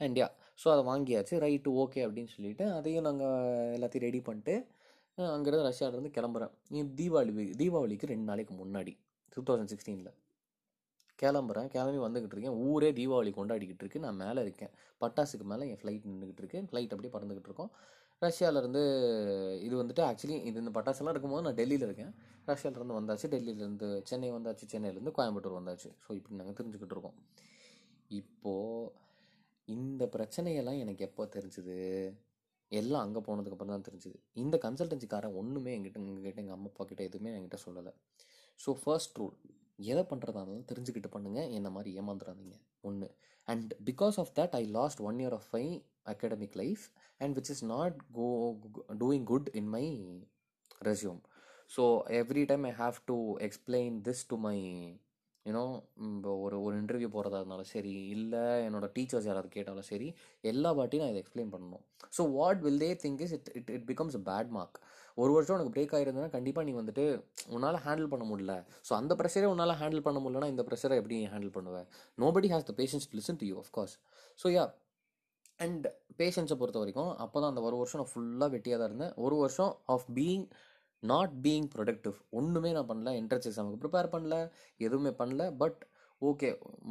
and 0.01 0.21
yeah 0.23 0.29
so 0.63 0.69
அதை 0.75 0.85
வாங்கியாச்சு. 0.93 1.35
ரைட்டு 1.47 1.73
ஓகே 1.85 2.01
அப்படின்னு 2.07 2.33
சொல்லிட்டு 2.37 2.65
அதையும் 2.79 3.07
நாங்கள் 3.09 3.75
எல்லாத்தையும் 3.79 4.07
ரெடி 4.09 4.23
பண்ணிட்டு 4.29 4.57
அங்கேருந்து 5.19 5.69
ரஷ்யாவிலேருந்து 5.71 6.17
கிளம்புறேன். 6.19 6.53
தீபாவளி 7.01 7.47
தீபாவளிக்கு 7.63 8.13
ரெண்டு 8.13 8.29
நாளைக்கு 8.31 8.55
முன்னாடி 8.63 8.95
டூ 9.35 9.43
தௌசண்ட் 9.49 9.73
சிக்ஸ்டீனில் 9.73 10.13
கிளம்புறேன். 11.23 11.69
கிளம்பி 11.75 12.01
வந்துக்கிட்டு 12.05 12.37
இருக்கேன். 12.37 12.59
ஊரே 12.69 12.91
தீபாவளி 12.99 13.33
கொண்டாடிக்கிட்டு 13.39 13.85
இருக்கு. 13.85 14.05
நான் 14.07 14.21
மேலே 14.25 14.41
இருக்கேன். 14.47 14.73
பட்டாசுக்கு 15.03 15.47
மேலே 15.53 15.67
என் 15.73 15.81
ஃப்ளைட் 15.81 16.09
நின்றுக்கிட்டு 16.11 16.43
இருக்கு. 16.45 16.61
ஃப்ளைட் 16.71 16.95
அப்படியே 16.95 17.13
பறந்துக்கிட்டு 17.17 17.51
இருக்கோம். 17.51 17.73
ரஷ்யாவிலேருந்து 18.23 18.83
இது 19.67 19.75
வந்துட்டு 19.83 20.03
ஆக்சுவலி 20.09 20.37
இது 20.49 20.61
இந்த 20.63 20.73
பட்டாசுலாம் 20.79 21.15
இருக்கும்போது 21.15 21.45
நான் 21.47 21.59
டெல்லியில் 21.61 21.87
இருக்கேன். 21.89 22.13
ரஷ்யாவிலேருந்து 22.51 22.99
வந்தாச்சு. 22.99 23.29
டெல்லியிலேருந்து 23.35 23.89
சென்னை 24.11 24.31
வந்தாச்சு. 24.37 24.67
சென்னையிலேருந்து 24.73 25.15
கோயம்புத்தூர் 25.19 25.59
வந்தாச்சு. 25.61 25.89
ஸோ 26.05 26.11
இப்படி 26.19 26.39
நாங்கள் 26.41 26.59
தெரிஞ்சுக்கிட்டு 26.61 26.97
இருக்கோம். 26.97 27.17
இப்போது 28.21 28.93
இந்த 29.69 30.05
பிரச்சனையெல்லாம் 30.17 30.79
எனக்கு 30.85 31.03
எப்போ 31.09 31.25
தெரிஞ்சுது? 31.37 31.79
எல்லாம் 32.81 33.03
அங்கே 33.07 33.21
போனதுக்கப்புறம் 33.27 33.75
தான் 33.75 33.87
தெரிஞ்சுது. 33.89 34.19
இந்த 34.43 34.57
கன்சல்டன்சிக்காரன் 34.65 35.37
ஒன்றுமே 35.41 35.73
என்கிட்ட 35.77 35.99
எங்ககிட்ட 36.03 36.45
எங்கள் 36.45 36.57
அம்மா 36.57 36.71
அப்பா 36.71 36.85
கிட்ட 36.91 37.03
எதுவுமே 37.09 37.33
என்கிட்ட 37.37 37.59
சொல்லலை. 37.67 37.93
ஸோ 38.61 38.73
ஃபர்ஸ்ட் 38.83 39.19
ரூல் 39.21 39.37
எதை 39.87 40.03
பண்ணுறதா 40.11 40.41
இருந்தாலும் 40.41 40.71
தெரிஞ்சுக்கிட்டு 40.73 41.11
பண்ணுங்கள் 41.15 41.53
என்ன 41.53 41.71
மாதிரி 41.71 41.91
ஏமாந்துடாதீங்க 42.01 42.57
ஒன்று 42.81 43.09
and 43.49 43.73
because 43.85 44.19
of 44.19 44.33
that 44.39 44.55
I 44.55 44.65
lost 44.71 45.01
one 45.01 45.21
year 45.21 45.33
of 45.33 45.49
my 45.53 45.65
academic 46.07 46.57
life 46.57 46.85
and 47.21 47.35
which 47.35 47.51
is 47.51 47.65
not 47.65 47.97
go 48.13 48.29
doing 48.99 49.25
good 49.25 49.49
in 49.55 49.71
my 49.71 49.85
resume 50.83 51.21
so 51.77 51.85
every 52.21 52.45
time 52.45 52.65
I 52.65 52.75
have 52.77 52.99
to 53.05 53.17
explain 53.41 53.97
this 54.03 54.25
to 54.27 54.39
my 54.39 54.57
you know 55.47 55.63
இப்போ 56.09 56.33
ஒரு 56.45 56.57
ஒரு 56.65 56.75
interview 56.81 57.09
போகிறதா 57.15 57.39
இருந்தாலும் 57.41 57.71
சரி 57.73 57.93
இல்லை 58.17 58.43
என்னோட 58.67 58.87
teachers 58.97 59.29
யாராவது 59.29 59.49
கேட்டாலும் 59.55 59.89
சரி 59.91 60.09
எல்லா 60.51 60.71
வாட்டியும் 60.79 61.03
நான் 61.05 61.13
இதை 61.15 61.23
எக்ஸ்பிளைன் 61.23 61.53
பண்ணணும். 61.55 61.83
So 62.17 62.25
what 62.37 62.61
will 62.67 62.83
they 62.85 62.91
think 63.05 63.23
is 63.27 63.35
it 63.39 63.51
it 63.61 63.71
it 63.77 63.87
becomes 63.91 64.19
a 64.21 64.23
bad 64.31 64.53
mark 64.57 64.79
ஒரு 65.23 65.33
வருஷம் 65.37 65.55
உனக்கு 65.57 65.75
பிரேக் 65.77 65.95
ஆகிருந்ததுன்னா 65.97 66.35
கண்டிப்பாக 66.37 66.67
நீ 66.69 66.75
வந்துட்டு 66.81 67.05
உன்னால் 67.55 67.79
ஹேண்டில் 67.87 68.11
பண்ண 68.13 68.25
முடியல. 68.31 68.55
ஸோ 68.89 68.93
அந்த 69.01 69.13
ப்ரெஷரே 69.21 69.49
உன்னால் 69.55 69.79
ஹேண்டில் 69.81 70.07
பண்ண 70.07 70.21
முடியலனா 70.25 70.53
இந்த 70.55 70.65
ப்ரெஷரை 70.69 70.99
எப்படி 71.01 71.19
ஹேண்டில் 71.33 71.55
பண்ணுவேன் 71.57 71.89
nobody 72.19 72.51
has 72.55 72.69
the 72.71 72.75
patience 72.81 73.09
to 73.11 73.19
listen 73.21 73.41
to 73.43 73.49
you 73.51 73.57
of course 73.65 73.97
so 74.43 74.49
yeah 74.57 74.65
and 75.61 75.87
பேஷன்ஸை 76.21 76.57
பொறுத்த 76.61 76.79
வரைக்கும் 76.83 77.11
அப்போ 77.25 77.37
தான் 77.41 77.51
அந்த 77.53 77.63
ஒரு 77.69 77.77
வருஷம் 77.81 78.01
நான் 78.01 78.13
ஃபுல்லாக 78.13 78.49
வெட்டியாக 78.55 78.79
தான் 78.81 78.91
இருந்தேன். 78.91 79.13
ஒரு 79.25 79.37
வருஷம் 79.43 79.73
of 79.95 80.07
being 80.19 80.47
not 81.03 81.33
being 81.45 81.69
productive 81.75 82.17
ஒன்றுமே 82.39 82.71
நான் 82.77 82.89
பண்ணல 82.91 83.13
என்ட்ரன்ஸ் 83.21 83.49
எக்ஸாமுக்கு 83.49 83.81
ப்ரிப்பேர் 83.85 84.13
பண்ணல 84.15 84.37
எதுவுமே 84.87 85.13
பண்ணல 85.21 85.45
பட் 85.63 85.81
ஓகே 86.23 86.49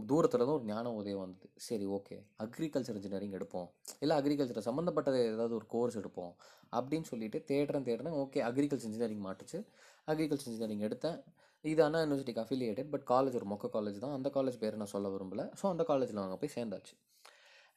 தூரத்தில் 0.09 0.43
தான் 0.45 0.55
ஒரு 0.57 0.65
ஞான 0.71 0.91
உதயம் 0.99 1.21
வந்தது. 1.23 1.47
சரி 1.67 1.85
ஓகே 1.97 2.15
அக்ரிகல்ச்சர் 2.45 2.97
இன்ஜினியரிங் 2.99 3.35
எடுப்போம். 3.37 3.67
இல்லை 4.03 4.15
அக்ரிகல்ச்சர் 4.19 4.67
சம்மந்தப்பட்டது 4.67 5.19
ஏதாவது 5.33 5.53
ஒரு 5.59 5.67
கோர்ஸ் 5.73 5.97
எடுப்போம். 6.01 6.33
அப்படின்னு 6.77 7.07
சொல்லிட்டு 7.11 7.39
தேடுறேன் 7.51 7.87
தேடுறேன். 7.89 8.17
ஓகே 8.23 8.41
அக்ரிகல்ச்சர் 8.49 8.89
இன்ஜினியரிங் 8.89 9.23
மாட்டுச்சு. 9.27 9.59
அக்ரிகல்ச்சர் 10.07 10.49
இன்ஜினியரிங் 10.51 10.83
எடுத்தேன். 10.87 11.17
இது 11.65 11.81
அண்ணா 11.85 12.01
யூனிவர்சிட்டிக்கு 12.03 12.43
அஃபிலியேட்டட் 12.43 12.91
பட் 12.95 13.05
காலேஜ் 13.13 13.37
ஒரு 13.39 13.47
மொக்க 13.53 13.69
காலேஜ் 13.77 13.99
தான். 14.05 14.15
அந்த 14.17 14.29
காலேஜ் 14.37 14.57
பேர் 14.63 14.79
நான் 14.81 14.93
சொல்ல 14.95 15.09
விரும்பல. 15.15 15.43
ஸோ 15.61 15.65
அந்த 15.73 15.85
காலேஜில் 15.91 16.21
நாங்கள் 16.23 16.41
போய் 16.43 16.55
சேர்ந்தாச்சு. 16.57 16.95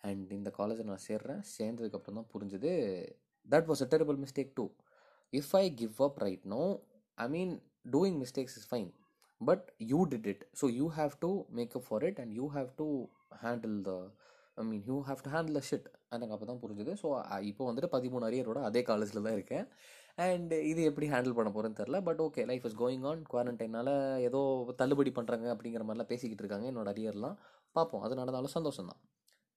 அண்ட் 0.08 0.31
இந்த 0.40 0.50
காலேஜில் 0.58 0.90
நான் 0.92 1.06
சேர்றேன். 1.10 1.42
சேர்ந்ததுக்கப்புறம் 1.58 2.19
தான் 2.20 2.31
புரிஞ்சுது. 2.34 2.72
That 3.46 3.69
was 3.70 3.84
a 3.86 3.88
terrible 3.94 4.19
mistake 4.25 4.52
too 4.54 4.64
if 5.40 5.52
I 5.62 5.64
give 5.81 6.02
up 6.08 6.19
right 6.26 6.44
no 6.56 6.62
I 7.19 7.26
mean 7.36 7.54
doing 7.94 8.19
mistakes 8.25 8.56
is 8.60 8.69
fine 8.72 8.90
but 9.40 9.66
you 9.92 10.00
did 10.12 10.28
it 10.32 10.44
so 10.60 10.69
you 10.81 10.86
have 10.98 11.14
to 11.25 11.31
make 11.58 11.75
up 11.81 11.86
for 11.88 12.04
it 12.10 12.20
and 12.25 12.34
you 12.40 12.46
have 12.56 12.70
to 12.82 12.86
handle 13.44 13.76
the 13.90 13.94
I 14.60 14.64
mean 14.70 14.82
you 14.90 14.96
have 15.08 15.20
to 15.26 15.31
handle 15.36 15.60
shit 15.69 15.86
எனக்கு 16.14 16.34
அப்போ 16.34 16.46
தான் 16.50 16.60
புரிஞ்சுது. 16.64 16.92
So 17.02 17.08
இப்போ 17.50 17.62
வந்துட்டு 17.69 17.88
பதிமூணு 17.94 18.26
அரியரோட 18.28 18.60
அதே 18.69 18.81
காலேஜில் 18.90 19.25
தான் 19.26 19.36
இருக்கேன். 19.38 19.64
அண்ட் 20.26 20.52
இது 20.70 20.81
எப்படி 20.90 21.06
ஹேண்டில் 21.12 21.36
பண்ண 21.38 21.50
போகிறேன்னு 21.54 21.78
தெரில 21.81 21.98
but 22.08 22.20
okay 22.26 22.42
life 22.50 22.66
is 22.69 22.76
going 22.82 23.06
on 23.10 23.22
குவாரண்டைனால் 23.32 23.92
ஏதோ 24.26 24.40
தள்ளுபடி 24.81 25.12
பண்ணுறாங்க 25.16 25.46
அப்படிங்கிற 25.54 25.84
மாதிரிலாம் 25.86 26.10
பேசிக்கிட்டு 26.12 26.42
இருக்காங்க 26.44 26.66
என்னோட 26.72 26.88
அரியர்லாம். 26.94 27.36
பார்ப்போம். 27.76 28.02
அது 28.06 28.20
நடந்தாலும் 28.20 28.54
சந்தோஷம் 28.58 28.90
தான் 28.90 29.00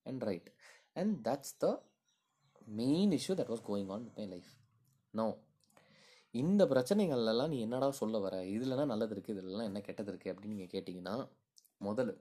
and 0.05 0.23
right 0.29 0.49
and 1.01 1.13
that's 1.27 1.55
the 1.63 1.67
main 2.81 3.13
issue 3.19 3.35
that 3.41 3.51
was 3.53 3.65
going 3.69 3.91
on 3.95 4.05
with 4.07 4.17
my 4.21 4.27
life 4.33 4.49
no 5.13 5.27
இந்த 6.43 6.65
பிரச்சனைகள்லாம் 6.65 7.51
நீ 7.53 7.59
என்னடா 7.59 7.91
சொல்ல 7.91 8.17
வர? 8.17 8.35
இதுலனா 8.55 8.85
நல்லது 8.85 9.13
இருக்குது 9.15 9.35
இதுலலாம் 9.35 9.69
என்ன 9.69 9.81
கெட்டது 9.81 10.11
இருக்குது 10.13 10.31
அப்படின்னு 10.31 10.53
நீங்கள் 10.53 10.73
கேட்டிங்கன்னா 10.73 11.15
முதல்ல 11.81 12.13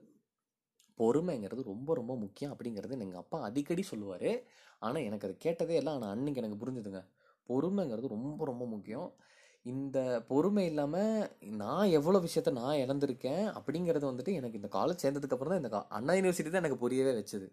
பொறுமைங்கிறது 0.97 1.61
ரொம்ப 1.63 1.93
ரொம்ப 1.93 2.15
முக்கியம் 2.15 2.53
அப்படிங்கிறது 2.53 2.95
எங்கள் 3.05 3.21
அப்பா 3.23 3.41
அடிக்கடி 3.41 3.81
சொல்லுவார். 3.81 4.31
ஆனால் 4.79 5.01
எனக்கு 5.01 5.27
அது 5.27 5.35
கேட்டதே 5.37 5.75
இல்லை. 5.75 5.93
ஆனால் 5.93 6.09
அன்னைக்கு 6.09 6.41
எனக்கு 6.41 6.61
புரிஞ்சுதுங்க. 6.63 7.01
பொறுமைங்கிறது 7.49 8.07
ரொம்ப 8.07 8.45
ரொம்ப 8.45 8.65
முக்கியம். 8.65 9.09
இந்த 9.65 9.97
பொறுமை 10.27 10.65
இல்லாமல் 10.65 11.31
நான் 11.61 11.87
எவ்வளோ 11.87 12.17
விஷயத்த 12.19 12.51
நான் 12.51 12.81
இழந்திருக்கேன் 12.83 13.45
அப்படிங்கிறது 13.59 14.05
வந்துட்டு 14.11 14.33
எனக்கு 14.39 14.59
இந்த 14.59 14.69
காலேஜ் 14.77 15.03
சேர்ந்ததுக்கப்புறம் 15.03 15.53
தான் 15.53 15.61
இந்த 15.63 15.71
கா- 15.75 15.87
அண்ணா 15.89 16.13
யூனிவர்சிட்டி 16.13 16.49
தான் 16.49 16.63
எனக்கு 16.63 16.77
புரியவே 16.77 17.13
வச்சது. 17.19 17.47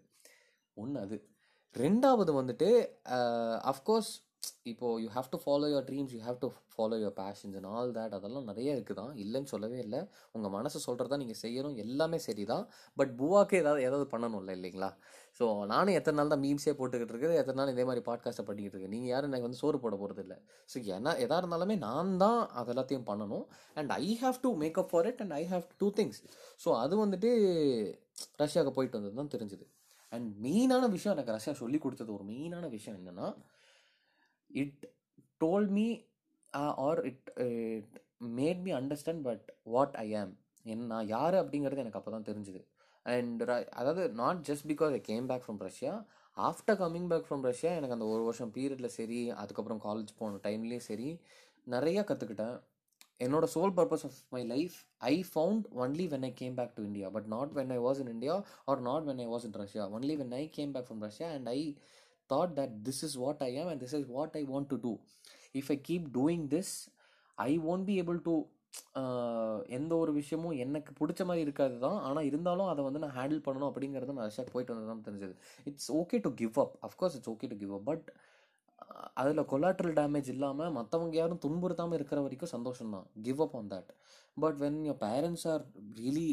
ஒன்று 0.73 0.99
அது. 0.99 1.17
ரெண்டாவது 1.75 2.31
வந்துட்டு 2.41 2.69
அஃப்கோர்ஸ் 3.71 4.11
இப்போது 4.71 5.01
you 5.03 5.09
have 5.15 5.27
to 5.33 5.37
follow 5.43 5.67
your 5.71 5.85
dreams 5.89 6.13
you 6.15 6.19
have 6.27 6.37
to 6.43 6.47
follow 6.73 6.95
your 7.01 7.15
passions 7.19 7.55
and 7.59 7.69
all 7.73 7.91
that 7.97 8.15
அதெல்லாம் 8.17 8.47
நிறைய 8.49 8.75
இருக்குது 8.77 8.99
தான் 8.99 9.13
இல்லைன்னு 9.23 9.49
சொல்லவே 9.53 9.77
இல்லை. 9.85 9.99
உங்கள் 10.35 10.53
மனசு 10.55 10.79
சொல்கிறதா 10.87 11.19
நீங்கள் 11.23 11.39
செய்யணும். 11.43 11.75
எல்லாமே 11.83 12.17
சரி 12.27 12.45
தான் 12.53 12.65
பட் 12.99 13.11
புவாக்கு 13.19 13.55
ஏதாவது 13.61 13.83
ஏதாவது 13.87 14.07
பண்ணணும்ல 14.13 14.55
இல்லைங்களா? 14.57 14.89
ஸோ 15.39 15.45
நானும் 15.71 15.97
எத்தனை 15.99 16.17
நாள் 16.19 16.33
தான் 16.33 16.43
மீம்ஸே 16.45 16.73
போட்டுக்கிட்டு 16.79 17.13
இருக்குது. 17.13 17.37
எத்தனை 17.41 17.57
நாள் 17.59 17.71
இதே 17.75 17.85
மாதிரி 17.89 18.03
பாட்காஸ்ட்டை 18.09 18.45
பண்ணிக்கிட்டு 18.49 18.77
இருக்கு 18.77 18.93
நீங்கள் 18.95 19.11
யாரும் 19.13 19.29
எனக்கு 19.31 19.47
வந்து 19.47 19.61
சோறு 19.63 19.79
போட 19.85 19.95
போகிறது 20.01 20.23
இல்லை. 20.25 20.37
ஸோ 20.71 20.83
என்ன 20.97 21.15
எதாக 21.25 21.39
இருந்தாலுமே 21.43 21.77
நான் 21.87 22.13
தான் 22.25 22.41
அது 22.59 22.71
எல்லாத்தையும் 22.75 23.07
பண்ணணும். 23.11 23.45
And 23.79 23.93
I 24.03 24.07
have 24.23 24.37
to 24.45 24.51
make 24.63 24.79
up 24.83 24.91
for 24.93 25.09
it 25.11 25.23
and 25.25 25.35
I 25.41 25.43
have 25.53 25.65
two 25.83 25.89
things 25.99 26.21
so 26.65 26.71
அது 26.83 26.95
வந்துட்டு 27.03 27.31
ரஷ்யாவுக்கு 28.43 28.77
போயிட்டு 28.77 28.97
வந்தது 28.99 29.19
தான் 29.21 29.33
தெரிஞ்சுது 29.35 29.67
அண்ட் 30.11 30.27
மெயினான 30.45 30.83
விஷயம் 30.95 31.13
எனக்கு 31.15 31.35
ரஷ்யா 31.37 31.53
சொல்லி 31.61 31.77
கொடுத்தது. 31.85 32.11
ஒரு 32.17 32.25
மெயினான 32.31 32.65
விஷயம் 32.77 32.97
என்னென்னா 32.99 33.27
it 34.55 34.83
told 35.41 35.67
me 35.69 35.87
or 36.83 37.01
it 37.05 37.29
it 37.77 37.95
made 38.39 38.61
me 38.61 38.73
understand 38.73 39.23
but 39.23 39.47
what 39.69 39.95
I 39.97 40.07
am 40.15 40.33
என் 40.65 40.85
நான் 40.85 41.07
யார் 41.07 41.35
அப்படிங்கிறது 41.41 41.83
எனக்கு 41.83 41.99
அப்போ 41.99 42.11
தான் 42.11 42.27
தெரிஞ்சுது 42.29 42.61
அண்ட் 43.05 43.41
அதாவது 43.73 44.03
not 44.15 44.39
just 44.49 44.67
because 44.67 44.93
I 44.93 45.01
came 45.05 45.25
back 45.27 45.43
from 45.43 45.59
Russia 45.61 45.91
after 46.37 46.77
coming 46.79 47.09
back 47.11 47.27
from 47.27 47.43
Russia 47.43 47.71
எனக்கு 47.71 47.95
அந்த 47.97 48.07
ஒரு 48.13 48.23
வருஷம் 48.23 48.53
பீரியடில் 48.55 48.95
சரி 48.95 49.19
அதுக்கப்புறம் 49.33 49.81
காலேஜ் 49.83 50.13
போன 50.17 50.39
டைம்லேயும் 50.43 50.87
சரி 50.87 51.09
நிறையா 51.67 52.01
கற்றுக்கிட்டேன் 52.03 52.55
என்னோட 53.21 53.45
soul 53.53 53.73
purpose 53.77 54.05
of 54.05 54.17
my 54.29 54.41
life 54.45 54.75
I 55.07 55.13
found 55.29 55.65
only 55.77 56.05
when 56.07 56.25
I 56.25 56.31
came 56.33 56.55
back 56.55 56.73
to 56.75 56.83
India 56.83 57.07
but 57.09 57.27
not 57.27 57.51
when 57.53 57.71
I 57.71 57.79
was 57.79 57.99
in 58.03 58.11
India 58.15 58.35
or 58.65 58.81
not 58.81 59.05
when 59.05 59.21
I 59.21 59.27
was 59.27 59.45
in 59.45 59.55
Russia 59.61 59.83
only 59.97 60.15
when 60.15 60.33
I 60.33 60.43
came 60.57 60.73
back 60.75 60.87
from 60.89 61.05
Russia 61.07 61.29
and 61.29 61.49
I 61.49 61.61
thought 62.29 62.51
that 62.59 62.71
this 62.87 62.99
is 63.07 63.13
what 63.23 63.39
I 63.47 63.53
am 63.61 63.69
and 63.71 63.79
this 63.85 63.93
is 63.99 64.05
what 64.17 64.31
I 64.41 64.45
want 64.53 64.67
to 64.73 64.77
do. 64.87 64.93
If 65.61 65.67
I 65.75 65.77
keep 65.89 66.03
doing 66.19 66.41
this, 66.55 66.69
I 67.37 67.59
won't 67.65 67.85
be 67.91 67.97
able 68.03 68.19
to 68.27 68.33
uh, 69.01 69.57
எந்த 69.77 69.91
ஒரு 70.03 70.11
விஷயமும் 70.19 70.55
எனக்கு 70.63 70.91
பிடிச்ச 70.99 71.21
மாதிரி 71.29 71.45
இருக்காது 71.47 71.75
தான். 71.85 71.99
ஆனால் 72.07 72.27
இருந்தாலும் 72.29 72.69
அதை 72.71 72.81
வந்து 72.87 73.01
நான் 73.03 73.17
ஹேண்டில் 73.19 73.43
பண்ணணும் 73.45 73.69
அப்படிங்கிறது 73.71 74.15
நான் 74.17 74.29
ரஷ்யாக்கு 74.29 74.55
போயிட்டு 74.55 74.75
வந்து 74.75 74.89
தான் 74.91 75.03
தெரிஞ்சது. 75.07 75.35
It's 75.69 75.91
okay 75.99 76.19
to 76.25 76.31
give 76.41 76.57
up 76.63 76.75
of course 76.87 77.15
it's 77.19 77.31
okay 77.33 77.49
to 77.53 77.57
give 77.63 77.73
up 77.77 77.87
but 77.91 78.07
அதில் 79.21 79.41
கொலாட்ரல் 79.51 79.95
டேமேஜ் 79.99 80.29
இல்லாமல் 80.33 80.73
மற்றவங்க 80.77 81.15
யாரும் 81.19 81.41
துன்புறுத்தாமல் 81.45 81.97
இருக்கிற 81.99 82.19
வரைக்கும் 82.25 82.51
சந்தோஷம் 82.55 82.93
தான். 82.95 83.07
Give 83.27 83.41
up 83.45 83.55
on 83.59 83.69
that 83.73 83.91
but 84.43 84.57
when 84.63 84.79
your 84.87 84.99
parents 85.05 85.45
are 85.53 85.63
really 85.99 86.29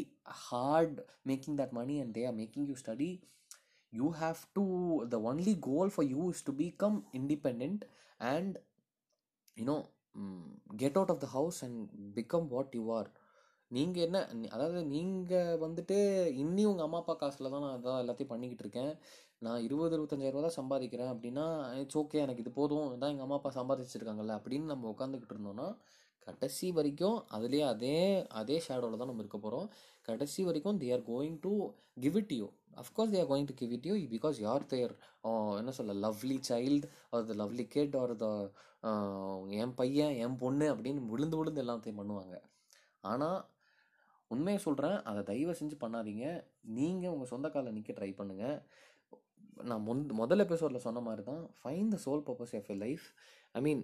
hard 0.47 0.99
making 1.31 1.57
that 1.61 1.73
money 1.79 1.95
and 2.03 2.13
they 2.17 2.23
are 2.29 2.37
making 2.41 2.67
you 2.71 2.75
study 2.83 3.09
you 3.93 4.07
have 4.13 4.41
to 4.57 4.63
the 5.07 5.19
only 5.21 5.55
goal 5.61 5.89
for 5.89 6.03
you 6.03 6.23
is 6.31 6.41
to 6.43 6.53
become 6.53 6.95
independent 7.13 7.81
and 8.19 8.51
you 9.57 9.65
know 9.65 9.81
mm, 10.15 10.45
get 10.75 10.95
out 10.97 11.09
of 11.09 11.19
the 11.19 11.27
house 11.27 11.59
and 11.61 11.75
become 12.15 12.47
what 12.49 12.69
you 12.73 12.85
are. 12.91 13.09
நீங்கள் 13.71 14.03
என்ன 14.05 14.17
அதாவது 14.55 14.79
நீங்கள் 14.95 15.59
வந்துட்டு 15.63 15.95
இன்னி 16.41 16.63
உங்கள் 16.71 16.85
அம்மா 16.87 16.99
அப்பா 17.01 17.13
காசில் 17.21 17.51
தான் 17.53 17.63
நான் 17.65 17.75
அதான் 17.77 18.01
எல்லாத்தையும் 18.03 18.31
பண்ணிக்கிட்டு 18.31 18.63
இருக்கேன். 18.65 18.91
நான் 19.45 19.63
இருபது 19.67 19.95
இருபத்தஞ்சாயிரம் 19.97 20.45
தான் 20.47 20.57
சம்பாதிக்கிறேன். 20.59 21.11
அப்படின்னா 21.13 21.45
இட்ஸ் 21.81 21.99
ஓகே 22.01 22.21
எனக்கு 22.25 22.43
இது 22.43 22.51
போதும் 22.59 22.85
இதான் 22.95 23.13
எங்கள் 23.13 23.27
அம்மா 23.27 23.39
அப்பா 23.39 23.51
சம்பாதிச்சிருக்காங்கல்ல 23.59 24.35
அப்படின்னு 24.39 24.71
நம்ம 24.73 24.89
உட்காந்துக்கிட்டு 24.93 25.35
இருந்தோம்னா 25.35 25.67
கடைசி 26.27 26.67
வரைக்கும் 26.77 27.17
அதுலேயே 27.37 27.65
அதே 27.73 27.97
அதே 28.41 28.57
ஷேடோவில் 28.67 29.01
தான் 29.01 29.11
நம்ம 29.11 29.23
இருக்க 29.23 29.39
போகிறோம் 29.39 29.67
கடைசி 30.07 30.41
வரைக்கும் 30.49 30.79
they 30.83 30.89
are 30.97 31.07
going 31.11 31.39
to 31.45 31.53
give 32.03 32.17
it 32.21 32.33
you 32.39 32.47
of course 32.81 33.13
they 33.13 33.19
are 33.21 33.29
going 33.31 33.49
to 33.51 33.55
give 33.61 33.73
it 33.77 33.87
you 33.89 33.95
because 34.15 34.37
யார் 34.47 34.65
தேர் 34.73 34.93
என்ன 35.59 35.73
சொல்ல 35.79 35.95
lovely 36.05 36.37
child 36.49 36.87
or 37.15 37.25
the 37.31 37.35
lovely 37.41 37.65
kid 37.75 37.97
or 38.01 38.13
the 38.23 38.27
என் 39.61 39.75
பையன் 39.79 40.15
என் 40.23 40.37
பொண்ணு 40.43 40.65
அப்படின்னு 40.73 41.03
விழுந்து 41.11 41.37
விழுந்து 41.39 41.63
எல்லாத்தையும் 41.63 41.99
பண்ணுவாங்க. 42.01 42.35
ஆனால் 43.11 43.39
உண்மையை 44.31 44.59
சொல்கிறேன் 44.65 44.97
அதை 45.09 45.21
தயவு 45.29 45.53
செஞ்சு 45.59 45.75
பண்ணாதீங்க. 45.83 46.25
நீங்கள் 46.77 47.13
உங்கள் 47.15 47.31
சொந்த 47.33 47.47
காலில் 47.53 47.75
நிற்க 47.77 47.93
ட்ரை 47.99 48.11
பண்ணுங்கள் 48.19 48.57
நான் 49.69 49.83
முன் 49.87 50.01
முதல் 50.21 50.43
எபிசோடில் 50.43 50.85
சொன்ன 50.85 51.01
மாதிரி 51.07 51.23
தான் 51.31 51.43
find 51.59 51.91
the 51.93 51.97
soul 52.05 52.23
purpose 52.29 52.53
of 52.59 52.69
a 52.75 52.77
life 52.85 53.05
I 53.59 53.61
mean 53.67 53.81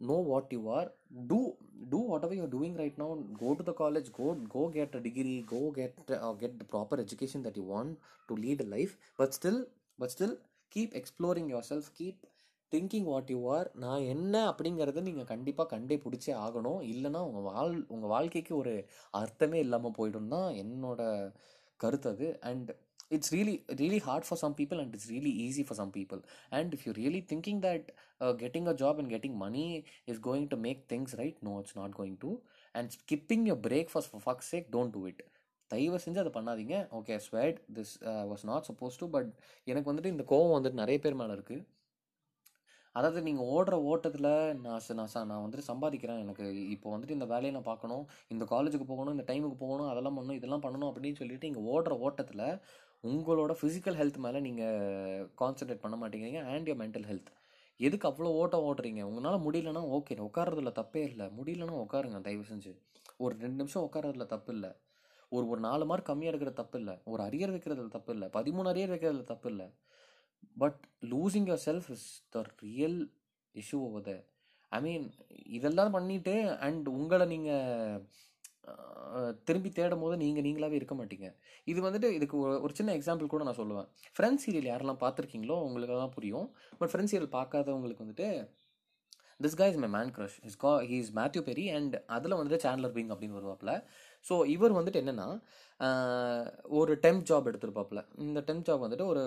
know 0.00 0.20
what 0.32 0.46
you 0.50 0.62
are 0.68 0.88
do 1.26 1.40
do 1.88 2.00
whatever 2.12 2.34
you're 2.34 2.54
doing 2.56 2.74
right 2.76 2.96
now 2.98 3.10
go 3.38 3.54
to 3.54 3.62
the 3.62 3.72
college 3.72 4.08
go 4.12 4.28
go 4.48 4.62
get 4.68 4.94
a 4.94 5.00
degree 5.00 5.38
go 5.46 5.60
get 5.70 5.94
uh, 6.18 6.32
get 6.34 6.58
the 6.58 6.64
proper 6.66 6.98
education 7.00 7.42
that 7.42 7.56
you 7.56 7.66
want 7.66 7.92
to 8.28 8.36
lead 8.36 8.60
a 8.60 8.68
life 8.76 8.94
but 9.18 9.32
still 9.32 9.60
but 9.98 10.10
still 10.10 10.34
keep 10.72 10.94
exploring 10.94 11.48
yourself 11.48 11.86
keep 11.94 12.16
thinking 12.72 13.08
what 13.10 13.28
you 13.32 13.40
are 13.56 13.68
நான் 13.82 14.04
என்ன 14.04 14.34
அப்படிங்கிறத 14.50 15.02
நீங்கள் 15.08 15.28
கண்டிப்பாக 15.32 15.68
கண்டே 15.68 15.96
பிடிச்சே 16.04 16.32
ஆகணும் 16.44 16.80
இல்லைன்னா 16.92 17.20
உங்கள் 17.28 17.46
வாழ் 17.50 17.76
உங்கள் 17.94 18.12
வாழ்க்கைக்கு 18.14 18.52
ஒரு 18.56 18.72
அர்த்தமே 19.20 19.58
இல்லாமல் 19.58 19.94
போயிடும் 19.98 20.32
தான் 20.34 20.48
என்னோட 20.62 21.00
கருத்து 21.80 22.10
அது 22.12 22.28
and 22.50 22.70
it's 23.10 23.32
really 23.34 23.54
really 23.80 24.00
hard 24.08 24.26
for 24.28 24.40
some 24.42 24.56
people 24.60 24.80
and 24.82 24.94
it's 24.96 25.10
really 25.12 25.32
easy 25.46 25.64
for 25.68 25.78
some 25.80 25.92
people 25.98 26.20
and 26.58 26.72
if 26.76 26.84
you 26.88 26.92
really 27.00 27.22
thinking 27.32 27.60
that 27.66 27.88
getting 28.42 28.68
a 28.72 28.76
job 28.82 29.00
and 29.02 29.12
getting 29.14 29.38
money 29.44 29.66
is 30.12 30.22
going 30.28 30.48
to 30.54 30.58
make 30.66 30.82
things 30.94 31.14
right 31.22 31.40
no 31.48 31.54
it's 31.62 31.78
not 31.80 31.96
going 32.00 32.18
to 32.26 32.32
and 32.74 32.90
skipping 32.98 33.46
your 33.50 33.62
breakfast 33.68 34.12
for 34.12 34.24
fuck 34.26 34.44
sake 34.50 34.68
don't 34.76 34.94
do 34.96 35.02
it 35.12 35.22
தயவு 35.70 35.98
செஞ்சு 36.02 36.20
அதை 36.22 36.30
பண்ணாதீங்க. 36.34 36.76
Okay 36.98 37.14
swear 37.28 37.56
this 37.76 37.94
was 38.32 38.44
not 38.50 38.66
suppose 38.68 39.00
to 39.00 39.06
but 39.14 39.30
எனக்கு 39.70 39.90
வந்துட்டு 39.90 40.12
இந்த 40.14 40.24
கோவம் 40.32 40.54
வந்துட்டு 40.56 40.82
நிறைய 40.82 40.98
பேர் 41.06 41.18
மேலே 41.22 41.34
இருக்குது 41.38 41.64
அதாவது 42.96 43.20
நீங்கள் 43.26 43.48
ஓடுற 43.54 43.76
ஓட்டத்தில் 43.92 44.28
நான் 44.64 44.84
நான் 44.98 45.28
நான் 45.30 45.42
வந்துட்டு 45.44 45.66
சம்பாதிக்கிறேன். 45.70 46.20
எனக்கு 46.24 46.44
இப்போ 46.74 46.88
வந்துட்டு 46.92 47.16
இந்த 47.16 47.26
வேலையை 47.32 47.52
நான் 47.56 47.66
பார்க்கணும் 47.70 48.04
இந்த 48.34 48.44
காலேஜுக்கு 48.52 48.86
போகணும் 48.92 49.14
இந்த 49.16 49.24
டைமுக்கு 49.30 49.58
போகணும் 49.64 49.90
அதெல்லாம் 49.92 50.16
பண்ணணும் 50.18 50.38
இதெல்லாம் 50.38 50.64
பண்ணணும் 50.66 50.90
அப்படின்னு 50.90 51.20
சொல்லிட்டு 51.22 51.48
இங்கே 51.50 51.64
ஓடுற 51.72 51.94
ஓட்டத்தில் 52.06 52.44
உங்களோட 53.06 53.52
ஃபிசிக்கல் 53.60 53.98
ஹெல்த் 54.00 54.16
மேலே 54.16 54.40
நீங்கள் 54.40 55.30
கான்சன்ட்ரேட் 55.40 55.84
பண்ண 55.84 55.96
மாட்டேங்கிறீங்க 55.96 56.40
அண்ட் 56.44 56.68
யோர் 56.68 56.80
மென்டல் 56.82 57.08
ஹெல்த் 57.10 57.30
எதுக்கு 57.80 58.08
அவ்வளோ 58.08 58.30
ஓட்டம் 58.40 58.66
ஓட்டுறீங்க? 58.68 59.02
உங்களால் 59.02 59.44
முடியலன்னா 59.46 59.82
ஓகே 59.96 60.14
உட்காரதுல 60.28 60.70
தப்பே 60.80 61.02
இல்லை. 61.10 61.26
முடியலன்னா 61.26 61.74
உட்காருங்க 61.84 62.20
தயவு 62.20 62.44
செஞ்சு. 62.50 62.72
ஒரு 63.16 63.34
ரெண்டு 63.38 63.56
நிமிஷம் 63.56 63.90
உட்காரதுல 63.92 64.26
தப்பு 64.26 64.52
இல்லை. 64.52 64.70
ஒரு 65.28 65.48
ஒரு 65.48 65.60
நாலு 65.60 65.86
மார்க் 65.86 66.08
கம்மியாக 66.08 66.32
இருக்கிற 66.32 66.50
தப்பு 66.50 66.78
இல்லை. 66.78 66.94
ஒரு 67.04 67.22
அரியர் 67.22 67.54
வைக்கிறதுல 67.54 67.88
தப்பு 67.88 68.12
இல்லை. 68.12 68.28
பதிமூணு 68.32 68.68
அரியர் 68.72 68.92
வைக்கிறதுல 68.94 69.24
தப்பு 69.24 69.50
இல்லை. 69.50 69.66
But 70.56 70.80
losing 71.00 71.48
your 71.50 71.64
self 71.66 71.90
is 71.90 72.08
the 72.28 72.42
real 72.56 72.98
issue 73.54 73.76
over 73.76 74.02
the 74.02 74.12
I 74.68 74.80
mean 74.80 75.04
இதெல்லாம் 75.46 75.94
பண்ணிவிட்டு 75.94 76.56
அண்ட் 76.58 76.88
உங்களை 76.88 77.26
நீங்கள் 77.26 78.06
திரும்பி 79.48 79.70
தேடும் 79.78 80.02
போது 80.04 80.14
நீங்கள் 80.22 80.44
நீங்களாகவே 80.46 80.78
இருக்க 80.78 80.94
மாட்டீங்க. 81.00 81.28
இது 81.72 81.80
வந்துட்டு 81.86 82.08
இதுக்கு 82.18 82.36
ஒரு 82.64 82.72
சின்ன 82.78 82.94
எக்ஸாம்பிள் 82.98 83.32
கூட 83.34 83.44
நான் 83.48 83.60
சொல்லுவேன். 83.62 83.88
ஃப்ரெண்ட்ஸ் 84.16 84.44
சீரியல் 84.46 84.70
யாரெல்லாம் 84.72 85.02
பார்த்துருக்கீங்களோ 85.04 85.56
உங்களுக்கு 85.68 85.96
தான் 86.02 86.14
புரியும். 86.16 86.48
பட் 86.80 86.92
ஃப்ரெண்ட்ஸ் 86.92 87.14
சீரியல் 87.14 87.34
பார்க்காதவங்களுக்கு 87.38 88.04
வந்துட்டு 88.06 88.28
this 89.44 89.56
guy 89.60 89.64
is 89.70 89.80
my 89.84 89.88
man 89.94 90.10
crush 90.16 90.36
is 90.48 90.58
guy 90.64 90.70
he 90.90 90.98
is 91.04 91.10
Matthew 91.18 91.40
Perry 91.48 91.64
and 91.78 91.94
அதில் 92.16 92.36
வந்துட்டு 92.38 92.58
சேனலர் 92.64 92.94
பிங் 92.94 93.10
அப்படின்னு 93.14 93.38
வருவாப்புல. 93.38 93.72
ஸோ 94.28 94.34
இவர் 94.54 94.76
வந்துட்டு 94.78 95.00
என்னென்னா 95.02 95.28
ஒரு 96.78 96.92
டெம்ப் 97.04 97.26
ஜாப் 97.30 97.48
எடுத்திருப்பாப்புல. 97.50 98.00
இந்த 98.26 98.40
டெம்ப் 98.48 98.66
ஜாப் 98.68 98.84
வந்துட்டு 98.84 99.06
ஒரு 99.12 99.24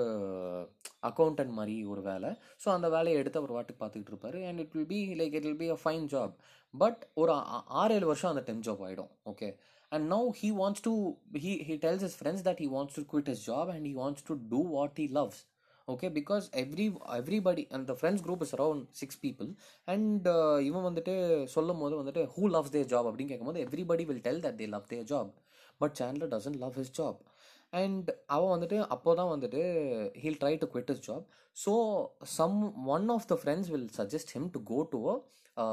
அக்கௌண்டன்ட் 1.10 1.54
மாதிரி 1.58 1.76
ஒரு 1.94 2.02
வேலை. 2.10 2.30
ஸோ 2.64 2.68
அந்த 2.78 2.88
வேலையை 2.96 3.18
எடுத்து 3.22 3.42
அவர் 3.42 3.56
வாட்டுக்கு 3.58 3.82
பார்த்துக்கிட்டு 3.84 4.14
இருப்பார். 4.14 4.38
And 4.50 4.62
it 4.64 4.76
will 4.78 4.90
be 4.94 5.02
like 5.22 5.36
it 5.40 5.48
will 5.50 5.62
be 5.64 5.70
a 5.76 5.80
fine 5.84 6.08
job 6.14 6.34
but 6.74 7.02
ஒரு 7.22 7.34
ஆறு 7.82 7.94
ஏழு 7.98 8.08
வருஷம் 8.12 8.32
அந்த 8.34 8.44
டெம்ப் 8.50 8.66
ஜாப் 8.68 8.84
ஆகிடும் 8.88 9.12
okay 9.34 9.50
and 9.92 10.06
now 10.14 10.28
he 10.40 10.50
wants 10.62 10.84
to 10.88 10.94
he 11.44 11.54
he 11.68 11.76
tells 11.86 12.06
his 12.08 12.18
friends 12.20 12.44
that 12.48 12.60
he 12.64 12.68
wants 12.76 12.98
to 13.00 13.04
quit 13.14 13.32
his 13.34 13.44
job 13.50 13.70
and 13.76 13.88
he 13.90 13.94
wants 14.02 14.26
to 14.30 14.36
do 14.52 14.62
what 14.76 15.00
he 15.02 15.08
loves 15.20 15.40
okay 15.90 16.08
because 16.18 16.46
every 16.62 16.86
everybody 17.18 17.64
அந்த 17.78 17.92
friends 17.98 18.24
group 18.26 18.44
is 18.46 18.54
around 18.58 18.84
six 19.00 19.20
people 19.24 19.50
and 19.88 20.28
இவன் 20.68 20.86
வந்துட்டு 20.88 21.14
சொல்லும் 21.56 21.82
போது 21.84 21.96
வந்துட்டு 22.02 22.24
who 22.36 22.44
loves 22.56 22.74
there 22.76 22.92
job 22.94 23.10
அப்படின்னு 23.10 23.32
கேட்கும்போது 23.32 23.64
everybody 23.66 24.06
will 24.10 24.24
tell 24.28 24.44
that 24.46 24.60
they 24.62 24.68
love 24.76 24.88
their 24.88 25.08
job 25.14 25.32
but 25.82 25.96
Chandler 26.02 26.32
doesn't 26.36 26.60
love 26.64 26.78
his 26.82 26.96
job 27.00 27.20
and 27.74 28.08
அவன் 28.28 28.54
வந்துட்டு 28.56 28.78
அப்போ 28.88 29.12
தான் 29.14 29.32
வந்துட்டு 29.34 29.62
he'll 30.22 30.40
try 30.44 30.54
to 30.58 30.70
quit 30.74 30.94
his 30.96 31.04
job 31.08 31.26
so 31.58 31.74
some 32.38 32.58
one 32.88 33.08
of 33.10 33.28
the 33.28 33.38
friends 33.42 33.70
will 33.70 33.90
suggest 34.00 34.34
him 34.36 34.50
to 34.56 34.62
go 34.64 34.80
to 34.94 35.02
a 35.58 35.68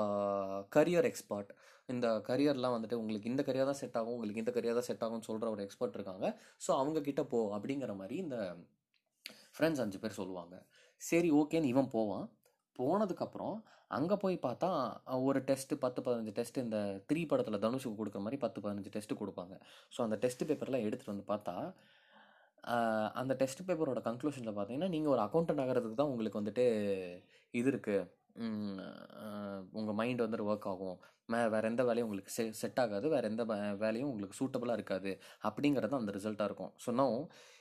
career 0.76 1.08
expert 1.10 1.50
இந்த 1.88 2.06
கரியர்லாம் 2.28 2.74
வந்துட்டு 2.76 2.98
உங்களுக்கு 3.00 3.30
இந்த 3.30 3.42
கரியர் 3.48 3.68
தான் 3.70 3.80
செட் 3.80 3.98
ஆகும் 3.98 4.14
உங்களுக்கு 4.14 4.42
இந்த 4.42 4.52
கரியர் 4.56 4.78
தான் 4.78 4.88
செட் 4.88 5.04
ஆகும்னு 5.04 5.28
சொல்கிற 5.28 5.50
ஒரு 5.50 5.62
எக்ஸ்பர்ட் 5.62 5.96
இருக்காங்க. 5.98 6.26
ஸோ 6.64 6.70
அவங்க 6.78 6.98
கிட்ட 7.00 7.22
போ 7.24 7.40
அப்படிங்கிற 7.56 7.94
மாதிரி 7.96 8.16
இந்த 8.16 8.36
ஃப்ரெண்ட்ஸ் 9.56 9.82
அஞ்சு 9.84 9.98
பேர் 10.02 10.18
சொல்லுவாங்க. 10.20 10.54
சரி 11.00 11.30
ஓகேன்னு 11.40 11.72
இவன் 11.74 11.90
போவான். 11.96 12.26
போனதுக்கப்புறம் 12.78 13.56
அங்கே 13.96 14.16
போய் 14.22 14.36
பார்த்தா 14.46 14.68
ஒரு 15.26 15.40
டெஸ்ட்டு 15.48 15.80
பத்து 15.84 16.00
பதினஞ்சு 16.06 16.32
டெஸ்ட் 16.38 16.58
இந்த 16.64 16.78
த்ரீ 17.10 17.20
படத்தில் 17.30 17.62
தனுஷுக்கு 17.64 17.98
கொடுக்குற 18.00 18.22
மாதிரி 18.24 18.38
பத்து 18.44 18.58
பதினஞ்சு 18.64 18.90
டெஸ்ட்டு 18.96 19.20
கொடுப்பாங்க. 19.20 19.54
ஸோ 19.94 19.98
அந்த 20.06 20.16
டெஸ்ட் 20.24 20.44
பேப்பர்லாம் 20.50 20.86
எடுத்துகிட்டு 20.86 21.14
வந்து 21.14 21.28
பார்த்தா 21.32 21.54
அந்த 23.20 23.32
டெஸ்ட் 23.40 23.66
பேப்பரோட 23.66 24.00
கன்க்ளூஷனில் 24.08 24.56
பார்த்தீங்கன்னா 24.56 24.90
நீங்கள் 24.94 25.12
ஒரு 25.14 25.22
அக்கௌண்டன்ட் 25.26 25.62
ஆகிறதுக்கு 25.64 25.98
தான் 26.00 26.10
உங்களுக்கு 26.12 26.40
வந்துட்டு 26.40 26.64
இது 27.54 27.68
இருக்குது 27.72 28.08
உங்கள் 29.72 29.98
மைண்ட் 30.00 30.22
வந்துட்டு 30.22 30.48
ஒர்க் 30.48 30.68
ஆகும் 30.72 30.98
மே 31.28 31.38
வேறு 31.52 31.68
எந்த 31.68 31.82
வேலையும் 31.84 32.06
உங்களுக்கு 32.08 32.32
செ 32.34 32.42
செட் 32.52 32.80
ஆகாது 32.82 33.06
வேறு 33.08 33.28
எந்த 33.30 33.44
வேலையும் 33.80 34.10
உங்களுக்கு 34.10 34.38
சூட்டபுளாக 34.40 34.78
இருக்காது 34.78 35.12
அப்படிங்கிறது 35.44 36.00
அந்த 36.00 36.12
ரிசல்ட்டாக 36.12 36.48
இருக்கும் 36.50 36.72
so 36.84 36.92
no 36.94 37.06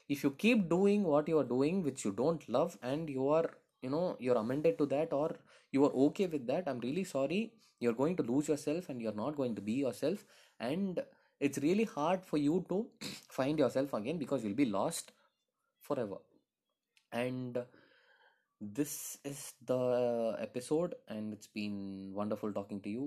if 0.09 0.23
you 0.25 0.31
keep 0.43 0.63
doing 0.73 1.05
what 1.11 1.29
you 1.31 1.37
are 1.37 1.49
doing 1.49 1.79
which 1.81 2.03
you 2.05 2.11
don't 2.17 2.45
love 2.49 2.73
and 2.91 3.09
you 3.15 3.23
are 3.37 3.49
you know 3.83 4.03
you're 4.25 4.41
amended 4.43 4.77
to 4.81 4.87
that 4.95 5.13
are 5.15 5.35
you 5.73 5.81
are 5.87 5.95
okay 6.05 6.25
with 6.33 6.47
that 6.51 6.67
I'm 6.67 6.81
really 6.81 7.05
sorry 7.13 7.41
you 7.81 7.87
are 7.89 7.99
going 8.01 8.19
to 8.21 8.25
lose 8.31 8.49
yourself 8.67 8.89
and 8.91 9.01
you 9.01 9.09
are 9.09 9.19
not 9.23 9.37
going 9.37 9.57
to 9.59 9.65
be 9.65 9.77
yourself 10.03 10.23
and 10.59 10.99
it's 11.41 11.61
really 11.65 11.87
hard 11.95 12.25
for 12.27 12.41
you 12.41 12.57
to 12.69 12.77
find 13.35 13.61
yourself 13.75 13.95
again 13.95 14.21
because 14.23 14.43
will 14.45 14.59
be 14.63 14.67
lost 14.77 15.09
forever 15.99 16.23
and 17.11 17.57
this 18.61 19.17
is 19.23 19.53
the 19.61 20.37
episode 20.39 20.95
and 21.07 21.33
it's 21.33 21.47
been 21.47 22.11
wonderful 22.13 22.53
talking 22.53 22.81
to 22.81 22.89
you. 22.89 23.05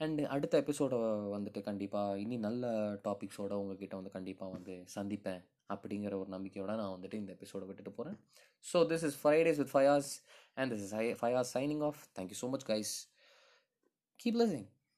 And 0.00 0.20
அடுத்த 0.24 0.54
எபிசோடை 0.58 0.98
வந்துட்டு 1.34 1.60
கண்டிப்பாக 1.62 2.18
இனி 2.18 2.36
நல்ல 2.38 2.66
டாபிக்ஸோட 3.04 3.52
உங்ககிட்ட 3.52 3.94
வந்து 3.96 4.10
கண்டிப்பாக 4.10 4.52
வந்து 4.52 4.74
சந்திப்பேன் 4.94 5.40
அப்படிங்கிற 5.70 6.12
ஒரு 6.18 6.30
நம்பிக்கையோட 6.30 6.72
நான் 6.80 6.92
வந்துட்டு 6.92 7.14
இந்த 7.14 7.32
எபிசோடை 7.32 7.66
விட்டுட்டு 7.66 7.92
போகிறேன் 7.92 8.18
so 8.64 8.80
this 8.92 9.04
is 9.08 9.16
Fridays 9.22 9.58
with 9.62 9.72
Fayaz 9.74 10.10
and 10.54 10.72
this 10.72 10.84
is 10.84 11.18
Fayaz 11.22 11.50
signing 11.56 11.82
off 11.82 12.00
thank you 12.18 12.38
so 12.42 12.48
much 12.48 12.66
guys 12.70 12.92
keep 14.20 14.38
listening 14.42 14.68